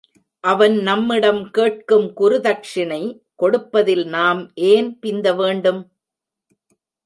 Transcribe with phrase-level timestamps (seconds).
[0.43, 3.01] அவன் நம்மிடம் கேட்கும் குருதக்ஷிணை
[3.35, 5.81] கொடுப்பதில் நாம் ஏன் பிந்த வேண்டும்?